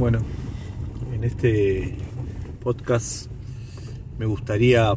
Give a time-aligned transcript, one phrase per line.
[0.00, 0.20] Bueno,
[1.12, 1.94] en este
[2.62, 3.26] podcast
[4.18, 4.94] me gustaría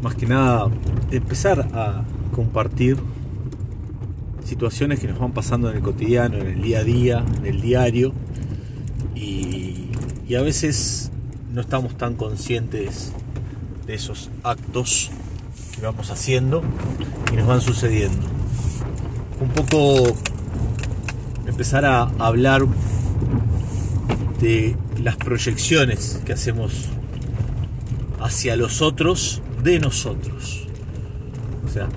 [0.00, 0.70] más que nada
[1.10, 2.02] empezar a
[2.34, 2.96] compartir
[4.42, 7.60] situaciones que nos van pasando en el cotidiano, en el día a día, en el
[7.60, 8.14] diario
[9.14, 9.90] y,
[10.34, 11.12] a veces
[11.52, 13.12] no estamos tan conscientes
[13.86, 15.10] de esos actos
[15.74, 16.62] que vamos haciendo
[17.30, 18.26] y nos van sucediendo.
[19.38, 20.16] Un poco
[21.46, 22.66] empezar a hablar
[24.40, 26.86] de las proyecciones que hacemos
[28.20, 30.66] hacia los otros de nosotros.
[31.64, 31.88] O sea,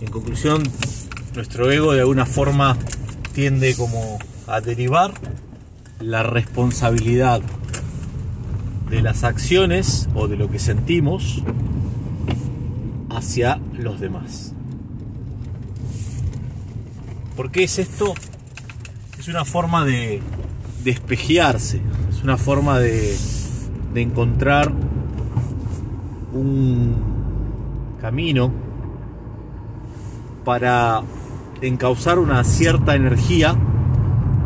[0.00, 0.62] en conclusión,
[1.34, 2.76] nuestro ego de alguna forma
[3.32, 5.14] tiende como a derivar
[6.00, 7.40] la responsabilidad
[8.90, 11.42] de las acciones o de lo que sentimos
[13.10, 14.52] hacia los demás.
[17.36, 18.14] ¿Por qué es esto?
[19.18, 20.20] Es una forma de,
[20.84, 21.80] despejearse,
[22.10, 23.16] es una forma de,
[23.94, 24.70] de encontrar
[26.32, 26.94] un
[28.00, 28.52] camino
[30.44, 31.02] para
[31.62, 33.56] encauzar una cierta energía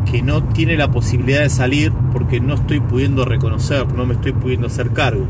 [0.09, 4.31] que no tiene la posibilidad de salir porque no estoy pudiendo reconocer, no me estoy
[4.31, 5.27] pudiendo hacer cargo.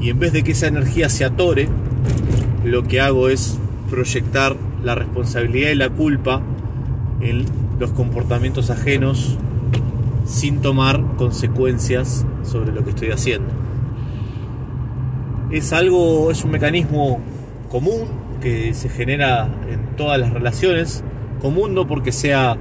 [0.00, 1.68] Y en vez de que esa energía se atore,
[2.64, 3.58] lo que hago es
[3.90, 6.40] proyectar la responsabilidad y la culpa
[7.20, 7.44] en
[7.78, 9.38] los comportamientos ajenos
[10.24, 13.48] sin tomar consecuencias sobre lo que estoy haciendo.
[15.50, 17.20] Es algo, es un mecanismo
[17.68, 18.08] común
[18.40, 21.04] que se genera en todas las relaciones,
[21.40, 22.56] común no porque sea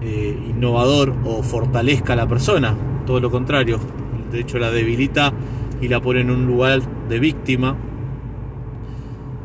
[0.00, 3.78] eh, innovador o fortalezca a la persona, todo lo contrario,
[4.30, 5.32] de hecho la debilita
[5.80, 7.76] y la pone en un lugar de víctima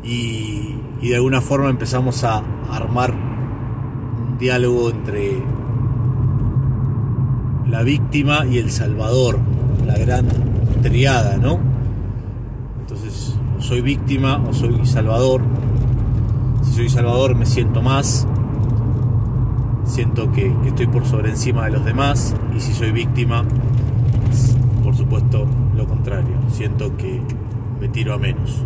[0.04, 5.42] y, y de alguna forma empezamos a armar un diálogo entre
[7.82, 9.38] víctima y el salvador,
[9.86, 10.26] la gran
[10.82, 11.58] triada, ¿no?
[12.80, 15.42] Entonces, o soy víctima o soy salvador.
[16.62, 18.26] Si soy salvador me siento más,
[19.84, 23.44] siento que, que estoy por sobre encima de los demás, y si soy víctima,
[24.82, 25.46] por supuesto
[25.76, 27.20] lo contrario, siento que
[27.80, 28.64] me tiro a menos.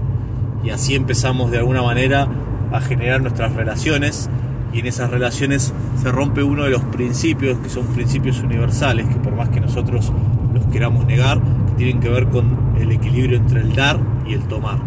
[0.65, 2.29] Y así empezamos de alguna manera
[2.73, 4.29] a generar nuestras relaciones
[4.72, 9.16] y en esas relaciones se rompe uno de los principios que son principios universales, que
[9.16, 10.12] por más que nosotros
[10.53, 14.43] los queramos negar, que tienen que ver con el equilibrio entre el dar y el
[14.49, 14.78] tomar.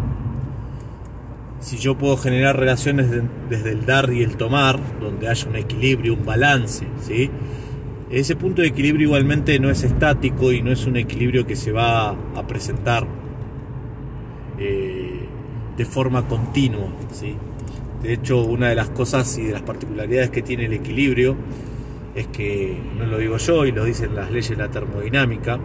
[1.60, 5.56] Si yo puedo generar relaciones de, desde el dar y el tomar, donde haya un
[5.56, 6.88] equilibrio, un balance,
[8.10, 11.72] ese punto de equilibrio igualmente no es estático y no es un equilibrio que se
[11.72, 13.06] va a presentar
[14.58, 15.28] eh,
[15.78, 16.88] de forma continua.
[17.12, 17.36] ¿sí?
[18.02, 21.36] De hecho, una de las cosas y de las particularidades que tiene el equilibrio
[22.16, 25.60] es que, no lo digo yo y lo dicen las leyes de la termodinámica,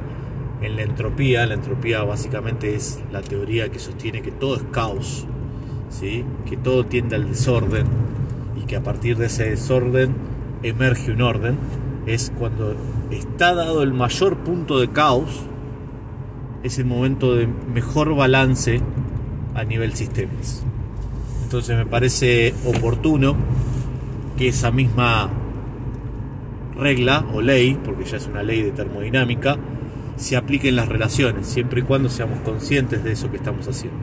[0.60, 5.26] en la entropía, la entropía básicamente es la teoría que sostiene que todo es caos,
[5.90, 6.24] ¿sí?
[6.48, 7.86] que todo tiende al desorden
[8.60, 10.14] y que a partir de ese desorden
[10.62, 11.58] emerge un orden,
[12.06, 12.74] es cuando
[13.10, 15.42] está dado el mayor punto de caos,
[16.62, 18.80] es el momento de mejor balance
[19.54, 20.64] a nivel sistemas.
[21.54, 23.36] Entonces me parece oportuno
[24.36, 25.30] que esa misma
[26.76, 29.56] regla o ley, porque ya es una ley de termodinámica,
[30.16, 33.96] se aplique en las relaciones, siempre y cuando seamos conscientes de eso que estamos haciendo.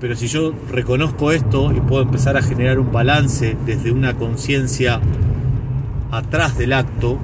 [0.00, 5.00] Pero si yo reconozco esto y puedo empezar a generar un balance desde una conciencia
[6.12, 7.18] atrás del acto,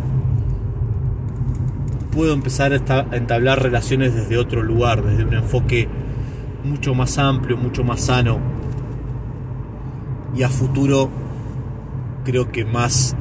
[2.10, 5.86] puedo empezar a entablar relaciones desde otro lugar, desde un enfoque
[6.64, 8.58] mucho más amplio, mucho más sano
[10.34, 11.08] y a futuro
[12.24, 13.16] creo que más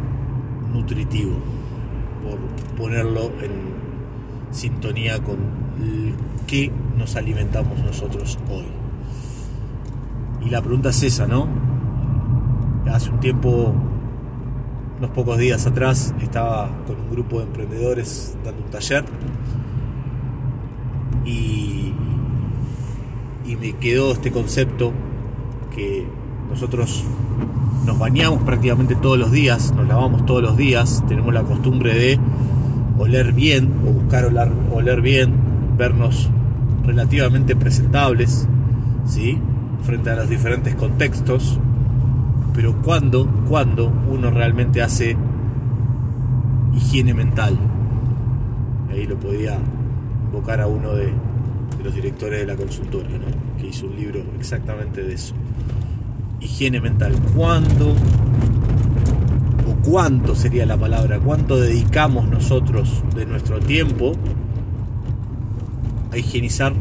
[0.73, 1.37] nutritivo,
[2.23, 2.39] por
[2.77, 3.51] ponerlo en
[4.51, 5.37] sintonía con
[6.47, 8.65] qué nos alimentamos nosotros hoy.
[10.45, 11.47] Y la pregunta es esa, ¿no?
[12.91, 13.73] Hace un tiempo,
[14.97, 19.05] unos pocos días atrás, estaba con un grupo de emprendedores dando un taller
[21.25, 21.93] y,
[23.45, 24.91] y me quedó este concepto
[25.75, 26.07] que
[26.49, 27.03] nosotros
[27.85, 32.19] nos bañamos prácticamente todos los días, nos lavamos todos los días, tenemos la costumbre de
[32.97, 34.25] oler bien o buscar
[34.71, 35.33] oler, bien,
[35.77, 36.29] vernos
[36.85, 38.47] relativamente presentables,
[39.05, 39.39] ¿sí?
[39.83, 41.59] Frente a los diferentes contextos.
[42.53, 43.27] Pero cuando,
[44.09, 45.15] uno realmente hace
[46.75, 47.57] higiene mental.
[48.91, 49.57] Ahí lo podía
[50.25, 51.13] invocar a uno de,
[51.83, 53.07] los directores de la consultora,
[53.57, 55.33] que hizo un libro exactamente de eso
[56.39, 57.13] higiene mental.
[57.35, 57.95] ¿Cuándo
[59.89, 64.13] cuánto sería la palabra, cuánto dedicamos nosotros de nuestro tiempo
[66.11, 66.73] a higienizar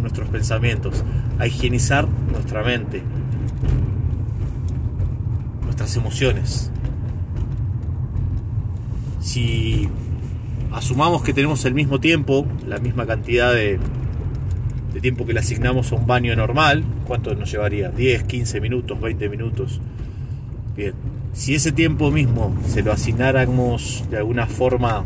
[0.00, 1.04] nuestros pensamientos,
[1.38, 3.02] a higienizar nuestra mente,
[5.64, 6.70] nuestras emociones.
[9.20, 9.88] Si
[10.72, 13.78] asumamos que tenemos el mismo tiempo, la misma cantidad de
[15.06, 17.94] tiempo que le asignamos a un baño normal, ¿cuánto nos llevaría?
[17.94, 19.80] ¿10, 15 minutos, 20 minutos?
[20.76, 20.94] Bien,
[21.32, 25.04] si ese tiempo mismo se lo asignáramos de alguna forma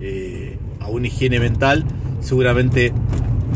[0.00, 1.84] eh, a una higiene mental,
[2.20, 2.94] seguramente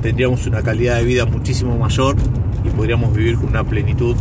[0.02, 2.16] tendríamos una calidad de vida muchísimo mayor
[2.62, 4.16] y podríamos vivir con una plenitud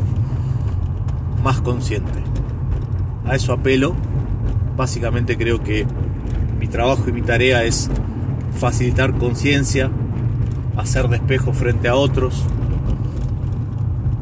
[1.44, 2.20] más consciente.
[3.26, 3.98] A eso apelo.
[4.78, 5.86] Básicamente creo que
[6.58, 7.92] mi trabajo y mi tarea es
[8.54, 9.90] facilitar conciencia,
[10.78, 12.46] hacer despejo frente a otros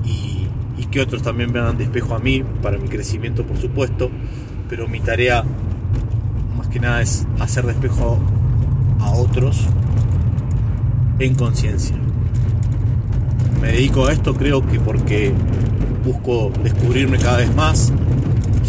[0.05, 0.47] y,
[0.89, 4.09] que otros también me hagan despejo a mí, para mi crecimiento por supuesto,
[4.69, 5.43] pero mi tarea
[6.57, 8.19] más que nada es hacer despejo
[9.01, 9.67] a otros
[11.19, 11.97] en conciencia.
[13.61, 15.33] Me dedico a esto creo que porque
[16.05, 17.91] busco descubrirme cada vez más,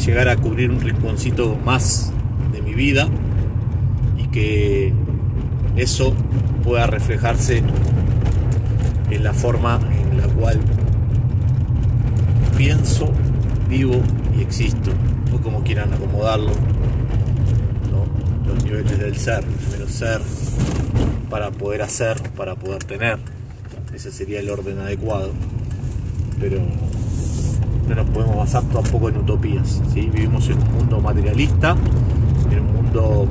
[0.04, 2.12] llegar a cubrir un rinconcito más
[2.52, 3.08] de mi vida
[4.16, 4.93] y que
[5.78, 6.12] eso
[6.64, 7.62] pueda reflejarse
[9.10, 9.78] en la forma
[10.10, 10.60] en la cual
[12.56, 13.08] pienso,
[13.69, 13.94] vivo
[14.36, 14.90] y existo,
[15.32, 16.50] o como quieran acomodarlo,
[17.92, 18.52] ¿no?
[18.52, 20.20] los niveles del ser, primero ser,
[21.30, 23.19] para poder hacer, para poder tener,
[23.94, 25.30] ese sería el orden adecuado,
[26.40, 26.60] pero
[27.88, 30.10] no nos podemos basar tampoco en utopías, ¿sí?
[30.12, 31.76] vivimos en un mundo materialista,
[32.50, 33.28] en un mundo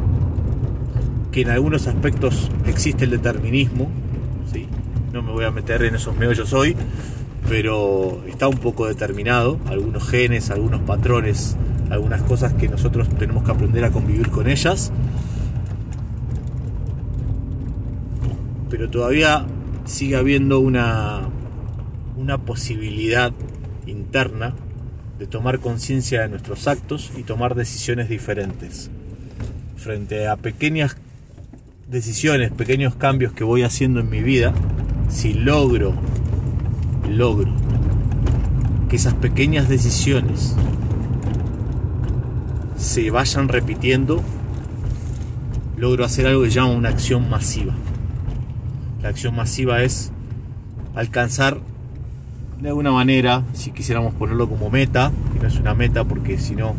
[1.37, 3.91] que en algunos aspectos existe el determinismo,
[4.51, 4.65] ¿sí?
[5.13, 6.75] no me voy a meter en esos meollos hoy,
[7.47, 11.55] pero está un poco determinado, algunos genes, algunos patrones,
[11.91, 14.91] algunas cosas que nosotros tenemos que aprender a convivir con ellas,
[18.71, 19.45] pero todavía
[19.85, 21.29] sigue habiendo una,
[22.17, 23.31] una posibilidad
[23.85, 24.55] interna
[25.19, 28.89] de tomar conciencia de nuestros actos y tomar decisiones diferentes
[29.75, 30.97] frente a pequeñas
[31.87, 34.53] decisiones, pequeños cambios que voy haciendo en mi vida,
[35.09, 35.93] si logro,
[37.09, 37.49] logro
[38.89, 40.55] que esas pequeñas decisiones
[42.75, 44.21] se vayan repitiendo,
[45.77, 47.73] logro hacer algo que llama una acción masiva.
[49.01, 50.11] La acción masiva es
[50.93, 51.59] alcanzar
[52.61, 56.55] de alguna manera, si quisiéramos ponerlo como meta, que no es una meta porque si
[56.55, 56.75] no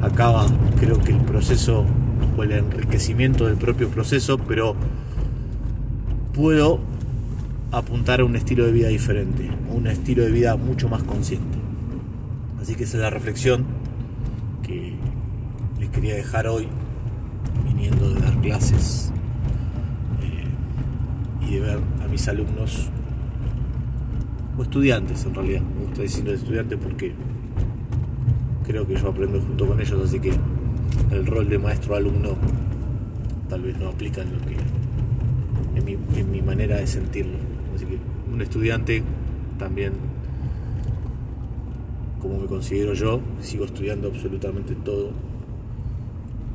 [0.00, 0.46] acaba,
[0.78, 1.84] creo que el proceso
[2.36, 4.76] o el enriquecimiento del propio proceso, pero
[6.34, 6.80] puedo
[7.72, 11.58] apuntar a un estilo de vida diferente, un estilo de vida mucho más consciente.
[12.60, 13.64] Así que esa es la reflexión
[14.62, 14.94] que
[15.78, 16.68] les quería dejar hoy,
[17.64, 19.12] viniendo de dar clases
[20.22, 22.90] eh, y de ver a mis alumnos,
[24.58, 27.12] o estudiantes en realidad, me gusta diciendo estudiantes porque
[28.66, 30.32] creo que yo aprendo junto con ellos, así que
[31.10, 32.36] el rol de maestro-alumno
[33.48, 34.56] tal vez no aplica en lo que
[35.76, 37.38] en mi, manera de sentirlo.
[37.74, 37.98] Así que
[38.32, 39.02] un estudiante
[39.58, 39.92] también,
[42.20, 45.10] como me considero yo, sigo estudiando absolutamente todo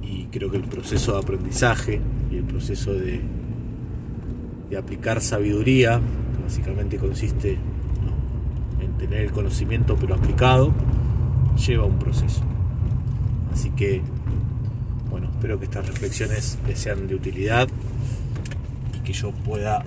[0.01, 3.22] y creo que el proceso de aprendizaje y el proceso de,
[4.70, 6.01] de aplicar sabiduría,
[6.36, 7.58] que básicamente consiste
[8.81, 10.74] en tener el conocimiento pero aplicado,
[11.55, 12.41] lleva un proceso.
[13.53, 14.01] Así que
[15.12, 17.68] bueno, espero que estas reflexiones les sean de utilidad
[18.96, 19.84] y que yo pueda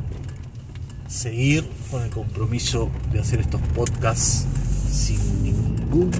[1.08, 4.46] seguir con el compromiso de hacer estos podcasts
[4.86, 6.10] sin ningún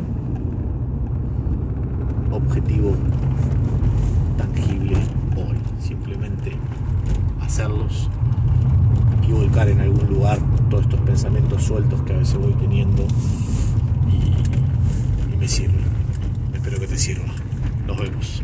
[2.33, 2.97] objetivo
[4.39, 4.97] tangible
[5.37, 5.59] hoy.
[5.87, 6.53] Simplemente
[7.43, 8.09] hacerlos
[9.29, 10.39] y volcar en algún lugar
[10.71, 13.07] todos estos pensamientos sueltos que a veces voy teniendo
[14.11, 15.85] y, y me sirven.
[16.55, 17.35] Espero que te sirva.
[17.87, 18.43] Nos vemos.